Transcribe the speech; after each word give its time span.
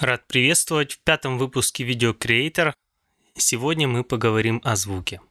Рад 0.00 0.26
приветствовать 0.26 0.92
в 0.92 0.98
пятом 0.98 1.38
выпуске 1.38 1.82
Видео 1.82 2.10
Creator. 2.10 2.74
Сегодня 3.34 3.88
мы 3.88 4.04
поговорим 4.04 4.60
о 4.62 4.76
звуке. 4.76 5.22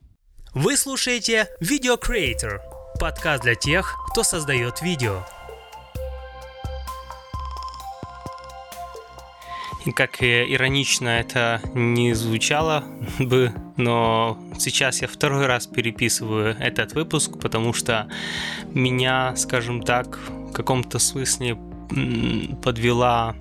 Вы 0.55 0.75
слушаете 0.75 1.47
Video 1.61 2.01
Creator, 2.01 2.61
подкаст 2.99 3.43
для 3.43 3.53
тех, 3.53 3.95
кто 4.09 4.23
создает 4.23 4.81
видео. 4.81 5.23
И 9.85 9.91
как 9.91 10.23
иронично 10.23 11.09
это 11.09 11.61
не 11.75 12.15
звучало 12.15 12.85
бы, 13.19 13.53
но 13.77 14.39
сейчас 14.57 14.99
я 15.03 15.07
второй 15.07 15.45
раз 15.45 15.67
переписываю 15.67 16.57
этот 16.59 16.93
выпуск, 16.93 17.39
потому 17.39 17.71
что 17.71 18.09
меня, 18.73 19.35
скажем 19.35 19.83
так, 19.83 20.17
в 20.27 20.53
каком-то 20.53 20.97
смысле 20.97 21.55
подвела 22.61 23.35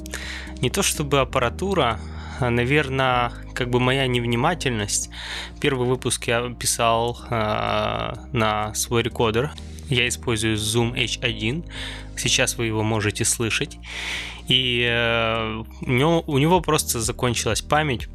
не 0.61 0.71
то 0.71 0.83
чтобы 0.83 1.21
аппаратура, 1.21 2.01
а, 2.41 2.51
наверное, 2.51 3.33
как 3.55 3.71
бы 3.71 3.81
моя 3.81 4.07
невнимательность. 4.07 5.11
Первый 5.61 5.87
выпуск 5.87 6.27
я 6.27 6.49
писал 6.55 7.19
э, 7.31 8.13
на 8.33 8.75
свой 8.75 9.03
рекордер. 9.03 9.53
Я 9.89 10.09
использую 10.09 10.57
Zoom 10.57 10.95
H1. 10.95 11.65
Сейчас 12.17 12.57
вы 12.57 12.67
его 12.67 12.83
можете 12.83 13.25
слышать. 13.25 13.79
И 14.49 14.85
э, 14.89 15.63
у, 15.83 15.91
него, 15.91 16.25
у 16.27 16.39
него 16.39 16.61
просто 16.61 17.01
закончилась 17.01 17.63
память. 17.63 18.09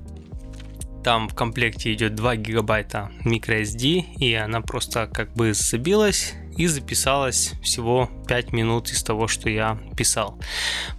Там 1.03 1.29
в 1.29 1.35
комплекте 1.35 1.93
идет 1.93 2.15
2 2.15 2.35
гигабайта 2.35 3.09
microSD, 3.23 4.17
и 4.17 4.33
она 4.33 4.59
просто 4.61 5.07
как 5.07 5.33
бы 5.33 5.53
забилась 5.53 6.33
и 6.59 6.67
записалось 6.67 7.53
всего 7.63 8.09
5 8.27 8.51
минут 8.51 8.91
из 8.91 9.01
того, 9.01 9.29
что 9.29 9.49
я 9.49 9.79
писал. 9.95 10.37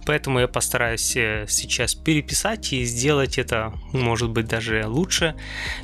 Поэтому 0.07 0.39
я 0.39 0.47
постараюсь 0.47 1.15
э, 1.15 1.45
сейчас 1.47 1.93
переписать 1.93 2.73
и 2.73 2.83
сделать 2.83 3.37
это, 3.37 3.71
может 3.93 4.31
быть, 4.31 4.47
даже 4.47 4.87
лучше, 4.87 5.35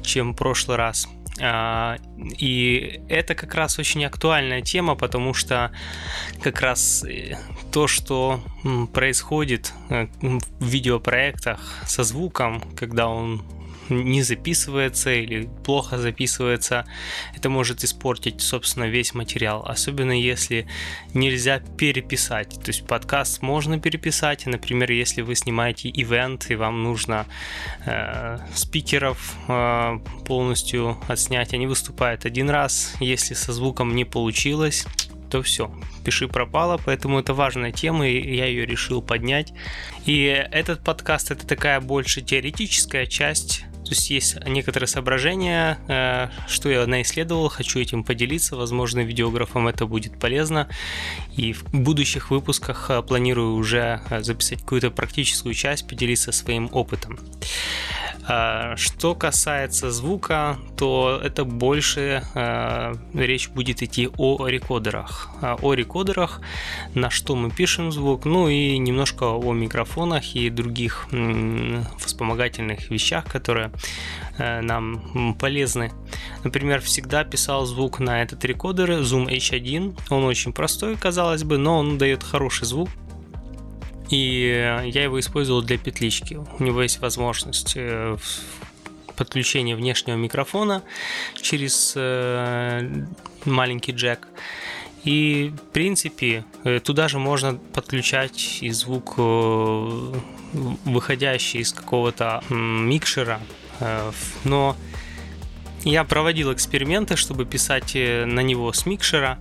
чем 0.01 0.33
в 0.33 0.35
прошлый 0.35 0.77
раз. 0.77 1.07
А, 1.39 1.97
и 2.39 3.01
это 3.07 3.35
как 3.35 3.53
раз 3.53 3.77
очень 3.77 4.03
актуальная 4.03 4.63
тема, 4.63 4.95
потому 4.95 5.35
что 5.35 5.71
как 6.41 6.61
раз 6.61 7.03
э, 7.03 7.37
то, 7.71 7.85
что 7.87 8.41
происходит 8.93 9.73
э, 9.89 10.07
в 10.21 10.65
видеопроектах 10.65 11.83
со 11.85 12.03
звуком, 12.03 12.63
когда 12.75 13.07
он 13.07 13.43
не 13.89 14.21
записывается 14.21 15.13
или 15.13 15.49
плохо 15.63 15.97
записывается, 15.97 16.85
это 17.35 17.49
может 17.49 17.83
испортить, 17.83 18.41
собственно, 18.41 18.85
весь 18.85 19.13
материал. 19.13 19.63
Особенно 19.65 20.11
если 20.11 20.67
нельзя 21.13 21.59
переписать. 21.77 22.49
То 22.49 22.69
есть 22.69 22.85
подкаст 22.85 23.41
можно 23.41 23.79
переписать. 23.79 24.45
Например, 24.45 24.91
если 24.91 25.21
вы 25.21 25.35
снимаете 25.35 25.89
ивент 25.89 26.49
и 26.49 26.55
вам 26.55 26.83
нужно 26.83 27.25
э, 27.85 28.39
спикеров 28.53 29.35
э, 29.47 29.99
полностью 30.25 30.97
отснять, 31.07 31.53
они 31.53 31.67
выступают 31.67 32.25
один 32.25 32.49
раз. 32.49 32.93
Если 32.99 33.33
со 33.33 33.53
звуком 33.53 33.95
не 33.95 34.05
получилось, 34.05 34.85
то 35.29 35.41
все, 35.41 35.71
пиши 36.03 36.27
пропало, 36.27 36.79
поэтому 36.83 37.19
это 37.19 37.33
важная 37.33 37.71
тема, 37.71 38.07
и 38.07 38.35
я 38.35 38.45
ее 38.45 38.65
решил 38.65 39.01
поднять. 39.01 39.53
И 40.05 40.23
этот 40.23 40.83
подкаст 40.83 41.31
это 41.31 41.45
такая 41.45 41.81
больше 41.81 42.21
теоретическая 42.21 43.05
часть 43.05 43.65
то 43.87 43.95
есть 43.95 44.09
есть 44.09 44.45
некоторые 44.45 44.87
соображения, 44.87 45.79
э, 45.87 46.27
что 46.49 46.69
я 46.69 46.85
наисследовал, 46.85 47.47
хочу 47.47 47.79
этим 47.79 48.03
поделиться. 48.03 48.57
Возможно, 48.57 48.99
видеографам 48.99 49.67
это 49.67 49.85
будет 49.85 50.19
полезно. 50.19 50.67
И 51.37 51.53
в 51.53 51.63
будущих 51.71 52.29
выпусках 52.29 52.89
э, 52.89 53.01
планирую 53.01 53.55
уже 53.55 54.01
э, 54.09 54.21
записать 54.23 54.59
какую-то 54.59 54.91
практическую 54.91 55.53
часть, 55.53 55.87
поделиться 55.87 56.33
своим 56.33 56.69
опытом. 56.73 57.17
Что 58.25 59.15
касается 59.15 59.91
звука, 59.91 60.57
то 60.75 61.19
это 61.23 61.45
больше 61.45 62.23
речь 63.13 63.49
будет 63.49 63.81
идти 63.81 64.09
о 64.17 64.47
рекодерах. 64.47 65.29
О 65.41 65.73
рекодерах, 65.73 66.41
на 66.93 67.09
что 67.09 67.35
мы 67.35 67.49
пишем 67.49 67.91
звук, 67.91 68.25
ну 68.25 68.49
и 68.49 68.77
немножко 68.77 69.25
о 69.25 69.53
микрофонах 69.53 70.35
и 70.35 70.49
других 70.49 71.07
вспомогательных 71.99 72.89
вещах, 72.89 73.25
которые 73.25 73.71
Э, 74.37 74.61
нам 74.61 75.35
полезны. 75.39 75.91
Например, 76.43 76.79
всегда 76.81 77.23
писал 77.23 77.65
звук 77.65 77.99
на 77.99 78.21
этот 78.21 78.45
рекодер 78.45 78.91
Zoom 78.91 79.27
H1. 79.27 79.99
Он 80.09 80.23
очень 80.25 80.53
простой, 80.53 80.95
казалось 80.95 81.43
бы, 81.43 81.57
но 81.57 81.79
он 81.79 81.97
дает 81.97 82.23
хороший 82.23 82.65
звук. 82.65 82.89
И 84.09 84.81
я 84.85 85.03
его 85.03 85.19
использовал 85.19 85.61
для 85.61 85.77
петлички. 85.77 86.39
У 86.59 86.63
него 86.63 86.81
есть 86.81 86.99
возможность 86.99 87.73
э, 87.75 88.17
подключения 89.15 89.75
внешнего 89.75 90.15
микрофона 90.15 90.81
через 91.35 91.93
э, 91.95 93.05
маленький 93.45 93.91
джек. 93.91 94.27
И, 95.03 95.53
в 95.55 95.71
принципе, 95.73 96.43
туда 96.83 97.07
же 97.07 97.17
можно 97.19 97.55
подключать 97.73 98.59
и 98.61 98.69
звук, 98.71 99.17
выходящий 100.85 101.59
из 101.59 101.71
какого-то 101.71 102.43
микшера, 102.49 103.39
Э, 103.79 104.11
но 104.43 104.75
я 105.83 106.03
проводил 106.03 106.53
эксперименты, 106.53 107.15
чтобы 107.15 107.45
писать 107.45 107.95
э, 107.95 108.25
на 108.25 108.41
него 108.41 108.71
с 108.73 108.85
микшера. 108.85 109.39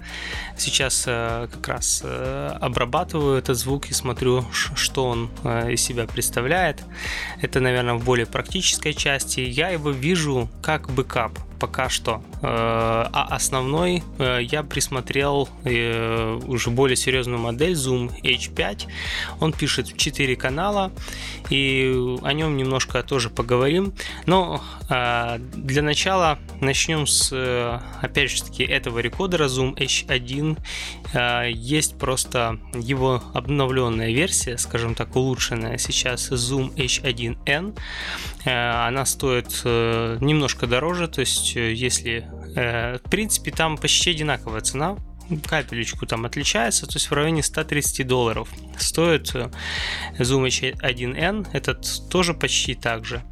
Сейчас 0.56 1.04
э, 1.06 1.48
как 1.52 1.68
раз 1.68 2.02
обрабатываю 2.04 3.38
этот 3.38 3.56
звук 3.56 3.86
и 3.90 3.94
смотрю, 3.94 4.44
что 4.52 5.06
он 5.06 5.30
из 5.68 5.80
себя 5.80 6.06
представляет. 6.06 6.82
Это, 7.40 7.60
наверное, 7.60 7.94
в 7.94 8.04
более 8.04 8.26
практической 8.26 8.92
части. 8.92 9.40
Я 9.40 9.68
его 9.70 9.90
вижу 9.90 10.48
как 10.62 10.90
бэкап 10.90 11.38
пока 11.58 11.88
что. 11.88 12.22
А 12.42 13.26
основной 13.30 14.02
я 14.18 14.62
присмотрел 14.62 15.48
уже 15.64 16.70
более 16.70 16.96
серьезную 16.96 17.38
модель 17.38 17.72
Zoom 17.72 18.12
H5. 18.22 18.88
Он 19.40 19.52
пишет 19.52 19.96
4 19.96 20.36
канала, 20.36 20.92
и 21.50 22.16
о 22.22 22.32
нем 22.32 22.56
немножко 22.56 23.02
тоже 23.02 23.30
поговорим. 23.30 23.92
Но 24.26 24.62
для 24.88 25.82
начала 25.82 26.38
начнем 26.60 27.06
с, 27.06 27.32
опять 28.00 28.30
же 28.30 28.42
таки, 28.42 28.64
этого 28.64 28.98
рекодера 28.98 29.46
Zoom 29.46 29.74
H1. 29.76 30.58
Есть 31.50 31.98
просто 31.98 32.58
его 32.74 33.22
обновленная 33.34 34.12
версия, 34.12 34.58
скажем 34.58 34.94
так, 34.94 35.16
улучшенная 35.16 35.78
сейчас 35.78 36.30
Zoom 36.30 36.74
H1N. 36.74 37.76
Она 38.44 39.04
стоит 39.06 39.64
немножко 39.64 40.66
дороже, 40.66 41.08
то 41.08 41.20
есть 41.20 41.45
если 41.54 42.26
Э, 42.56 42.96
в 42.96 43.10
принципе, 43.10 43.50
там 43.50 43.76
почти 43.76 44.10
одинаковая 44.10 44.62
цена 44.62 44.96
капелечку 45.44 46.06
там 46.06 46.24
отличается, 46.24 46.86
то 46.86 46.94
есть 46.94 47.10
в 47.10 47.12
районе 47.12 47.42
130 47.42 48.06
долларов. 48.06 48.48
Стоит 48.78 49.34
э, 49.34 49.50
Zoom 50.18 50.46
H1N, 50.46 51.48
этот 51.52 52.08
тоже 52.08 52.32
почти 52.32 52.74
так 52.74 53.04
же. 53.04 53.22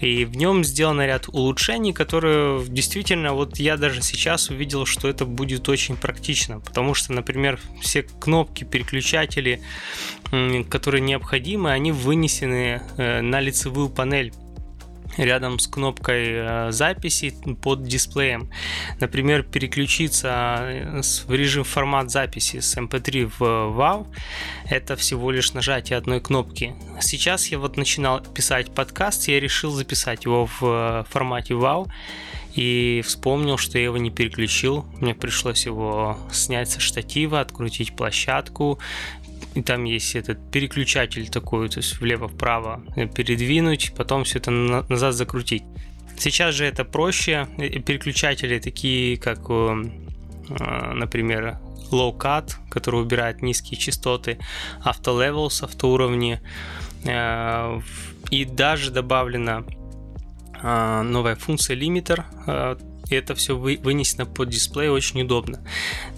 И 0.00 0.24
в 0.24 0.36
нем 0.36 0.64
сделан 0.64 1.00
ряд 1.00 1.28
улучшений, 1.28 1.92
которые 1.92 2.64
действительно, 2.68 3.32
вот 3.32 3.58
я 3.58 3.76
даже 3.76 4.00
сейчас 4.00 4.48
увидел, 4.48 4.86
что 4.86 5.08
это 5.08 5.24
будет 5.24 5.68
очень 5.68 5.96
практично, 5.96 6.60
потому 6.60 6.94
что, 6.94 7.12
например, 7.12 7.60
все 7.82 8.02
кнопки, 8.02 8.64
переключатели, 8.64 9.60
которые 10.70 11.00
необходимы, 11.02 11.72
они 11.72 11.90
вынесены 11.92 12.80
э, 12.96 13.20
на 13.20 13.40
лицевую 13.40 13.90
панель 13.90 14.32
рядом 15.16 15.58
с 15.58 15.66
кнопкой 15.66 16.24
э, 16.28 16.72
записи 16.72 17.34
под 17.62 17.84
дисплеем. 17.84 18.50
Например, 19.00 19.42
переключиться 19.42 20.58
э, 20.60 21.00
в 21.26 21.32
режим 21.32 21.64
формат 21.64 22.10
записи 22.10 22.60
с 22.60 22.76
MP3 22.76 23.22
эм 23.22 23.32
в 23.38 23.42
WAV 23.42 24.06
это 24.68 24.96
всего 24.96 25.30
лишь 25.30 25.52
нажатие 25.52 25.98
одной 25.98 26.20
кнопки. 26.20 26.74
Сейчас 27.00 27.48
я 27.48 27.58
вот 27.58 27.76
начинал 27.76 28.20
писать 28.20 28.72
подкаст, 28.72 29.28
я 29.28 29.40
решил 29.40 29.70
записать 29.70 30.24
его 30.24 30.46
в 30.46 30.58
э, 30.62 31.04
формате 31.10 31.54
WAV 31.54 31.90
и 32.54 33.02
вспомнил, 33.04 33.58
что 33.58 33.78
я 33.78 33.84
его 33.84 33.98
не 33.98 34.10
переключил. 34.10 34.84
Мне 35.00 35.14
пришлось 35.14 35.66
его 35.66 36.16
снять 36.32 36.70
со 36.70 36.80
штатива, 36.80 37.40
открутить 37.40 37.96
площадку, 37.96 38.78
и 39.54 39.62
там 39.62 39.84
есть 39.84 40.16
этот 40.16 40.50
переключатель 40.50 41.28
такой, 41.28 41.68
то 41.68 41.78
есть 41.78 42.00
влево-вправо 42.00 42.82
передвинуть, 43.14 43.92
потом 43.96 44.24
все 44.24 44.38
это 44.38 44.50
назад 44.50 45.14
закрутить. 45.14 45.62
Сейчас 46.16 46.54
же 46.54 46.64
это 46.64 46.84
проще. 46.84 47.48
Переключатели 47.56 48.58
такие, 48.58 49.16
как, 49.16 49.40
э, 49.48 50.92
например, 50.94 51.58
Low 51.90 52.16
Cut, 52.16 52.52
который 52.70 53.00
убирает 53.00 53.42
низкие 53.42 53.78
частоты, 53.78 54.38
Auto 54.84 55.12
Levels, 55.18 55.64
автоуровни. 55.64 56.40
Э, 57.04 57.80
и 58.30 58.44
даже 58.44 58.90
добавлена 58.90 59.64
э, 60.62 61.02
новая 61.02 61.36
функция 61.36 61.76
лимитер, 61.76 62.24
и 63.08 63.14
это 63.14 63.34
все 63.34 63.56
вынесено 63.56 64.26
под 64.26 64.48
дисплей 64.48 64.88
очень 64.88 65.22
удобно. 65.22 65.60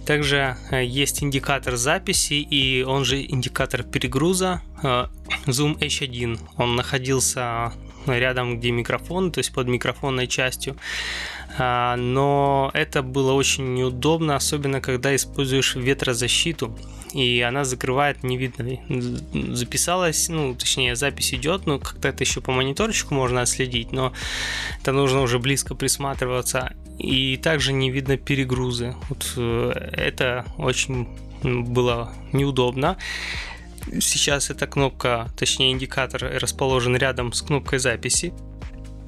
Также 0.07 0.57
э, 0.71 0.85
есть 0.85 1.23
индикатор 1.23 1.77
записи 1.77 2.35
и 2.35 2.83
он 2.83 3.05
же 3.05 3.23
индикатор 3.23 3.83
перегруза 3.83 4.63
э, 4.83 5.07
Zoom 5.47 5.79
H1. 5.79 6.39
Он 6.57 6.77
находился 6.77 7.73
рядом, 8.07 8.59
где 8.59 8.71
микрофон, 8.71 9.31
то 9.33 9.39
есть 9.39 9.53
под 9.53 9.69
микрофонной 9.69 10.27
частью. 10.27 10.77
А, 11.59 11.97
но 11.97 12.71
это 12.75 13.03
было 13.03 13.33
очень 13.33 13.75
неудобно, 13.75 14.37
особенно 14.37 14.81
когда 14.81 15.15
используешь 15.15 15.75
ветрозащиту, 15.75 16.77
и 17.13 17.41
она 17.41 17.65
закрывает, 17.65 18.23
не 18.23 18.37
видно. 18.37 18.79
Записалась, 19.55 20.29
ну, 20.29 20.55
точнее, 20.55 20.97
запись 20.97 21.33
идет, 21.33 21.67
но 21.67 21.79
как-то 21.79 22.09
это 22.09 22.25
еще 22.25 22.41
по 22.41 22.53
мониторчику 22.53 23.15
можно 23.15 23.43
отследить, 23.43 23.93
но 23.93 24.13
это 24.81 24.93
нужно 24.93 25.23
уже 25.23 25.39
близко 25.39 25.75
присматриваться. 25.75 26.75
И 26.99 27.37
также 27.37 27.73
не 27.73 27.91
видно 27.91 28.17
перегрузы. 28.17 28.95
Вот 29.09 29.33
э, 29.37 29.71
это 29.93 30.45
очень 30.59 31.09
было 31.43 32.13
неудобно. 32.33 32.97
Сейчас 34.01 34.51
эта 34.51 34.67
кнопка, 34.67 35.29
точнее 35.37 35.73
индикатор 35.73 36.39
расположен 36.41 36.97
рядом 36.97 37.33
с 37.33 37.43
кнопкой 37.43 37.79
записи. 37.79 38.33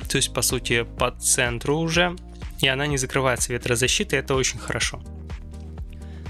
То 0.08 0.16
есть, 0.16 0.32
по 0.32 0.42
сути, 0.42 0.84
по 0.98 1.10
центру 1.10 1.78
уже 1.78 2.16
и 2.60 2.68
она 2.68 2.86
не 2.86 2.98
закрывается 2.98 3.52
ветрозащитой, 3.52 4.18
это 4.18 4.34
очень 4.34 4.58
хорошо. 4.58 5.00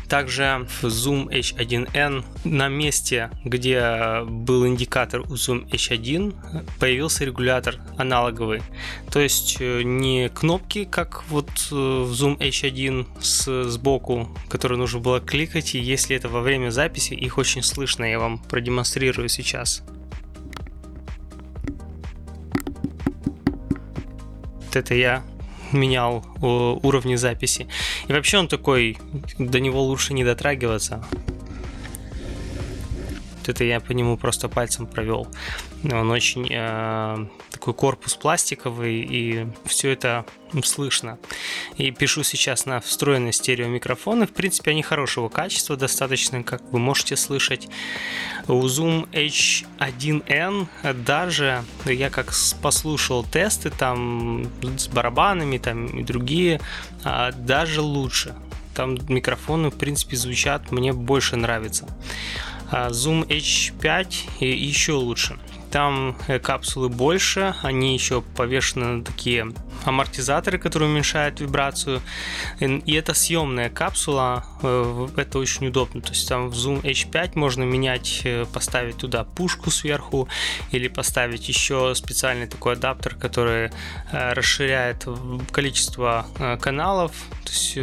Также 0.09 0.67
в 0.81 0.85
Zoom 0.85 1.29
H1N 1.29 2.25
на 2.45 2.69
месте, 2.69 3.31
где 3.45 4.23
был 4.25 4.67
индикатор 4.67 5.21
у 5.21 5.35
Zoom 5.35 5.69
H1, 5.69 6.65
появился 6.79 7.25
регулятор 7.25 7.77
аналоговый. 7.99 8.63
То 9.11 9.21
есть 9.21 9.59
э, 9.61 9.83
не 9.83 10.31
кнопки, 10.31 10.85
как 10.85 11.25
вот 11.29 11.51
э, 11.71 11.75
в 11.75 12.13
Zoom 12.13 12.39
H1 12.39 13.07
с, 13.21 13.65
сбоку, 13.65 14.35
которые 14.49 14.79
нужно 14.79 15.01
было 15.01 15.21
кликать, 15.21 15.75
и 15.75 15.79
если 15.79 16.17
это 16.17 16.29
во 16.29 16.41
время 16.41 16.71
записи, 16.71 17.13
их 17.13 17.37
очень 17.37 17.63
слышно, 17.63 18.05
я 18.05 18.19
вам 18.19 18.39
продемонстрирую 18.39 19.29
сейчас. 19.29 19.83
Это 24.73 24.95
я 24.95 25.23
менял 25.73 26.25
уровни 26.41 27.17
записи. 27.17 27.67
И 28.09 28.13
вообще 28.13 28.39
он 28.39 28.49
такой, 28.49 28.99
до 29.39 29.61
него 29.61 29.83
лучше 29.83 30.15
не 30.15 30.25
дотрагиваться. 30.25 31.05
Это 33.49 33.65
я 33.65 33.81
по 33.81 33.93
нему 33.93 34.17
просто 34.17 34.49
пальцем 34.49 34.87
провел. 34.87 35.29
Он 35.85 36.11
очень 36.11 36.49
э, 36.51 37.27
такой 37.51 37.75
корпус 37.75 38.15
пластиковый, 38.15 39.01
и 39.01 39.47
все 39.65 39.91
это 39.91 40.25
слышно. 40.65 41.19
И 41.77 41.91
пишу 41.91 42.23
сейчас 42.23 42.67
на 42.67 42.81
встроенные 42.81 43.33
стереомикрофоны. 43.33 44.27
В 44.27 44.33
принципе, 44.33 44.73
они 44.73 44.83
хорошего 44.83 45.29
качества, 45.29 45.77
достаточно, 45.77 46.43
как 46.43 46.63
вы 46.73 46.79
можете 46.79 47.17
слышать. 47.17 47.69
У 48.47 48.65
Zoom 48.65 49.09
H1N 49.11 50.67
даже 51.05 51.65
я 51.85 52.11
как 52.11 52.33
послушал 52.63 53.25
тесты 53.25 53.71
там 53.71 54.47
с 54.77 54.89
барабанами 54.89 55.59
там 55.59 55.87
и 55.87 56.03
другие, 56.03 56.61
а, 57.05 57.33
даже 57.33 57.81
лучше. 57.81 58.35
Там 58.75 58.97
микрофоны, 59.09 59.71
в 59.71 59.77
принципе, 59.77 60.17
звучат, 60.17 60.71
мне 60.71 60.93
больше 60.93 61.37
нравится. 61.37 61.89
А 62.71 62.89
Zoom 62.91 63.27
H5 63.27 64.45
еще 64.45 64.93
лучше. 64.93 65.39
Там 65.71 66.17
э, 66.29 66.39
капсулы 66.39 66.89
больше, 66.89 67.55
они 67.63 67.93
еще 67.93 68.23
повешены 68.23 68.87
на 68.87 69.05
такие 69.05 69.53
амортизаторы, 69.85 70.59
которые 70.59 70.91
уменьшают 70.91 71.41
вибрацию. 71.41 72.01
И 72.61 72.95
это 72.95 73.13
съемная 73.13 73.69
капсула, 73.69 74.45
э, 74.63 75.09
это 75.17 75.39
очень 75.39 75.67
удобно. 75.67 76.01
То 76.01 76.11
есть 76.11 76.27
там 76.29 76.49
в 76.49 76.55
Zoom 76.55 76.83
H5 76.83 77.33
можно 77.35 77.65
менять, 77.65 78.23
э, 78.25 78.47
поставить 78.47 78.97
туда 78.97 79.25
пушку 79.25 79.71
сверху 79.71 80.29
или 80.71 80.89
поставить 80.89 81.49
еще 81.49 81.95
специальный 81.95 82.47
такой 82.47 82.75
адаптер, 82.75 83.15
который 83.15 83.71
расширяет 84.11 85.07
количество 85.53 86.27
каналов. 86.61 87.13
То 87.45 87.51
есть 87.51 87.79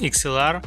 XLR, 0.00 0.64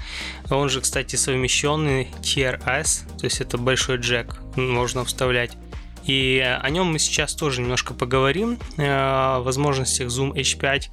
он 0.50 0.70
же, 0.70 0.82
кстати, 0.82 1.16
совмещенный 1.16 2.10
TRS, 2.22 3.18
то 3.18 3.26
есть 3.26 3.42
это 3.42 3.58
большой 3.58 3.98
джек, 3.98 4.40
можно 4.56 5.06
вставлять. 5.06 5.52
И 6.04 6.40
о 6.40 6.70
нем 6.70 6.92
мы 6.92 7.00
сейчас 7.00 7.34
тоже 7.36 7.62
немножко 7.62 7.94
поговорим, 7.94 8.58
э, 8.78 8.84
о 8.88 9.42
возможностях 9.42 10.08
Zoom 10.08 10.34
H5. 10.34 10.84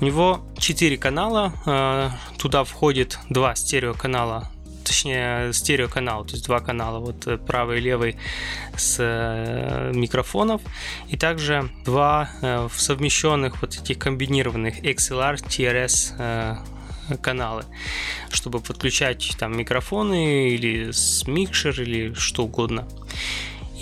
У 0.00 0.04
него 0.04 0.44
4 0.58 0.96
канала, 0.98 1.52
э, 1.66 2.10
туда 2.38 2.64
входит 2.64 3.18
два 3.28 3.54
стереоканала 3.54 4.48
точнее 4.84 5.52
стереоканал, 5.52 6.24
то 6.24 6.32
есть 6.32 6.44
два 6.44 6.58
канала, 6.58 6.98
вот 6.98 7.26
э, 7.28 7.38
правый 7.38 7.78
и 7.78 7.80
левый 7.80 8.16
с 8.76 8.98
микрофонов, 9.94 10.60
и 11.08 11.16
также 11.16 11.70
два 11.84 12.28
совмещенных 12.74 13.62
вот 13.62 13.76
этих 13.76 13.98
комбинированных 13.98 14.80
XLR 14.80 15.36
TRS 15.36 16.58
каналы, 17.16 17.64
чтобы 18.30 18.60
подключать 18.60 19.32
там 19.38 19.56
микрофоны 19.56 20.50
или 20.50 20.90
микшер 21.26 21.80
или 21.80 22.14
что 22.14 22.44
угодно. 22.44 22.86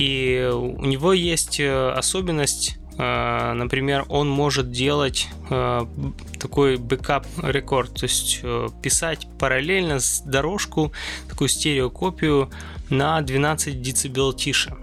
И 0.00 0.50
у 0.52 0.84
него 0.86 1.12
есть 1.12 1.60
э, 1.60 1.90
особенность, 1.90 2.78
э, 2.96 3.52
например, 3.52 4.06
он 4.08 4.30
может 4.30 4.70
делать 4.70 5.28
э, 5.50 5.86
такой 6.38 6.78
backup 6.78 7.26
record, 7.42 7.94
то 8.00 8.04
есть 8.04 8.40
писать 8.82 9.28
параллельно 9.38 10.00
с 10.00 10.22
дорожку, 10.22 10.92
такую 11.28 11.48
стереокопию 11.48 12.50
на 12.88 13.20
12 13.20 13.82
дБ 13.82 14.36
тише. 14.36 14.74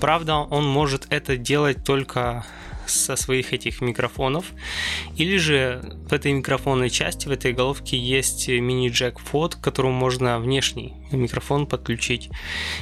Правда, 0.00 0.36
он 0.36 0.68
может 0.68 1.06
это 1.08 1.38
делать 1.38 1.82
только 1.82 2.44
со 2.88 3.16
своих 3.16 3.52
этих 3.52 3.80
микрофонов. 3.80 4.46
Или 5.16 5.36
же 5.36 5.82
в 6.08 6.12
этой 6.12 6.32
микрофонной 6.32 6.90
части, 6.90 7.28
в 7.28 7.30
этой 7.30 7.52
головке 7.52 7.96
есть 7.98 8.48
мини-джек 8.48 9.18
вход, 9.18 9.54
к 9.56 9.60
которому 9.60 9.92
можно 9.92 10.38
внешний 10.38 10.94
микрофон 11.12 11.66
подключить. 11.66 12.30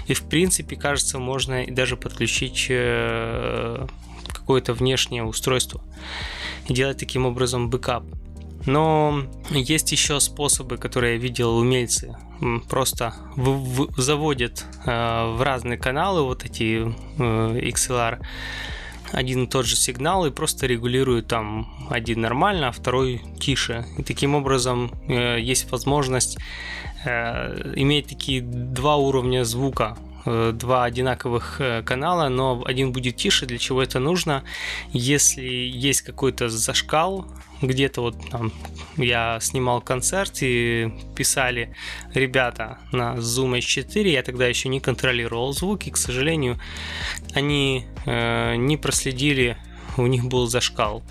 И 0.06 0.14
в 0.14 0.22
принципе, 0.22 0.76
кажется, 0.76 1.18
можно 1.18 1.64
даже 1.68 1.96
подключить 1.96 2.66
э, 2.68 3.86
какое-то 4.28 4.74
внешнее 4.74 5.24
устройство 5.24 5.82
и 6.68 6.74
делать 6.74 6.98
таким 6.98 7.26
образом 7.26 7.70
бэкап. 7.70 8.04
Но 8.66 9.22
есть 9.50 9.92
еще 9.92 10.18
способы, 10.18 10.76
которые 10.76 11.14
я 11.14 11.20
видел 11.20 11.56
умельцы. 11.56 12.16
Просто 12.68 13.14
в- 13.36 13.86
в- 13.86 14.00
заводят 14.00 14.64
э, 14.84 15.34
в 15.36 15.40
разные 15.42 15.78
каналы 15.78 16.22
вот 16.22 16.44
эти 16.44 16.82
э, 16.84 17.60
XLR 17.68 18.24
один 19.12 19.44
и 19.44 19.46
тот 19.46 19.66
же 19.66 19.76
сигнал 19.76 20.26
и 20.26 20.30
просто 20.30 20.66
регулируют 20.66 21.28
там 21.28 21.88
один 21.90 22.20
нормально, 22.20 22.68
а 22.68 22.72
второй 22.72 23.22
тише. 23.40 23.86
И 23.98 24.02
таким 24.02 24.34
образом 24.34 24.90
э, 25.08 25.40
есть 25.40 25.70
возможность 25.70 26.38
э, 27.04 27.72
иметь 27.76 28.08
такие 28.08 28.40
два 28.42 28.96
уровня 28.96 29.44
звука 29.44 29.96
два 30.26 30.84
одинаковых 30.84 31.60
э, 31.60 31.82
канала, 31.82 32.28
но 32.28 32.62
один 32.64 32.92
будет 32.92 33.16
тише. 33.16 33.46
Для 33.46 33.58
чего 33.58 33.82
это 33.82 33.98
нужно? 34.00 34.42
Если 34.92 35.46
есть 35.46 36.02
какой-то 36.02 36.48
зашкал, 36.48 37.26
где-то 37.62 38.02
вот 38.02 38.16
там 38.30 38.52
я 38.96 39.38
снимал 39.40 39.80
концерт 39.80 40.42
и 40.42 40.92
писали 41.14 41.74
ребята 42.12 42.78
на 42.92 43.14
Zoom 43.14 43.58
H4, 43.58 44.08
я 44.08 44.22
тогда 44.22 44.46
еще 44.46 44.68
не 44.68 44.80
контролировал 44.80 45.52
звук, 45.52 45.86
и, 45.86 45.90
к 45.90 45.96
сожалению, 45.96 46.58
они 47.34 47.86
э, 48.04 48.56
не 48.56 48.76
проследили, 48.76 49.56
у 49.96 50.06
них 50.06 50.24
был 50.24 50.48
зашкал. 50.48 51.02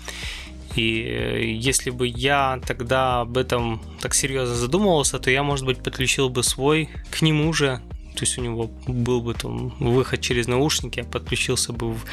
И 0.76 1.02
э, 1.02 1.44
если 1.44 1.90
бы 1.90 2.06
я 2.06 2.60
тогда 2.66 3.22
об 3.22 3.38
этом 3.38 3.80
так 4.00 4.14
серьезно 4.14 4.54
задумывался, 4.54 5.18
то 5.18 5.30
я, 5.30 5.42
может 5.42 5.64
быть, 5.64 5.82
подключил 5.82 6.28
бы 6.28 6.42
свой 6.42 6.90
к 7.10 7.22
нему 7.22 7.52
же 7.52 7.80
то 8.16 8.24
есть 8.24 8.38
у 8.38 8.40
него 8.40 8.70
был 8.86 9.20
бы 9.20 9.34
там 9.34 9.74
выход 9.78 10.20
через 10.20 10.48
наушники, 10.48 11.02
подключился 11.02 11.72
бы 11.72 11.92
в, 11.92 12.04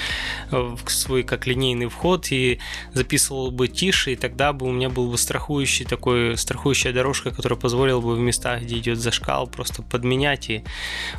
в 0.52 0.92
свой 0.92 1.24
как 1.24 1.48
линейный 1.48 1.88
вход 1.88 2.32
и 2.32 2.60
записывал 2.94 3.52
бы 3.52 3.68
тише, 3.68 4.14
и 4.14 4.16
тогда 4.16 4.54
бы 4.54 4.68
у 4.68 4.72
меня 4.72 4.90
был 4.90 5.10
бы 5.10 5.18
страхующий 5.18 5.86
такой, 5.86 6.38
страхующая 6.38 6.94
дорожка, 6.94 7.32
которая 7.32 7.58
позволила 7.58 8.02
бы 8.02 8.16
в 8.16 8.20
местах, 8.20 8.62
где 8.62 8.78
идет 8.78 9.00
зашкал, 9.00 9.48
просто 9.48 9.82
подменять 9.82 10.50
и 10.50 10.64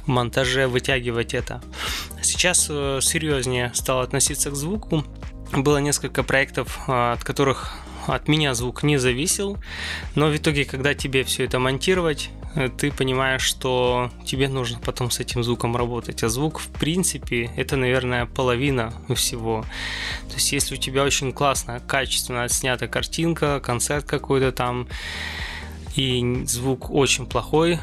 в 0.04 0.08
монтаже 0.08 0.68
вытягивать 0.68 1.34
это. 1.34 1.62
Сейчас 2.22 2.66
э, 2.70 3.00
серьезнее 3.02 3.70
стал 3.74 4.00
относиться 4.00 4.50
к 4.50 4.54
звуку. 4.54 5.04
Было 5.52 5.78
несколько 5.78 6.22
проектов, 6.22 6.78
э, 6.88 7.12
от 7.12 7.24
которых 7.24 7.72
от 8.06 8.28
меня 8.28 8.54
звук 8.54 8.82
не 8.82 8.98
зависел, 8.98 9.58
но 10.14 10.28
в 10.28 10.36
итоге, 10.36 10.64
когда 10.64 10.94
тебе 10.94 11.24
все 11.24 11.44
это 11.44 11.58
монтировать, 11.58 12.30
ты 12.76 12.92
понимаешь, 12.92 13.42
что 13.42 14.10
тебе 14.24 14.48
нужно 14.48 14.78
потом 14.78 15.10
с 15.10 15.20
этим 15.20 15.42
звуком 15.42 15.76
работать. 15.76 16.22
А 16.22 16.28
звук, 16.28 16.60
в 16.60 16.68
принципе, 16.68 17.50
это, 17.56 17.76
наверное, 17.76 18.26
половина 18.26 18.92
всего. 19.14 19.64
То 20.28 20.34
есть, 20.34 20.52
если 20.52 20.74
у 20.74 20.78
тебя 20.78 21.04
очень 21.04 21.32
классная, 21.32 21.80
качественно 21.80 22.48
снята 22.48 22.86
картинка, 22.86 23.60
концерт 23.60 24.04
какой-то 24.04 24.52
там, 24.52 24.86
и 25.96 26.44
звук 26.46 26.90
очень 26.90 27.26
плохой, 27.26 27.78